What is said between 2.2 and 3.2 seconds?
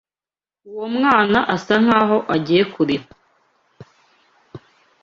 agiye kurira.